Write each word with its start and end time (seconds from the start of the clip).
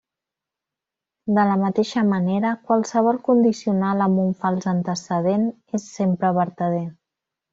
De 1.39 1.43
la 1.49 1.57
mateixa 1.63 2.03
manera, 2.13 2.53
qualsevol 2.71 3.19
condicional 3.27 4.03
amb 4.07 4.23
un 4.25 4.33
fals 4.45 4.67
antecedent 4.73 5.47
és 5.81 5.87
sempre 5.99 6.35
vertader. 6.41 6.83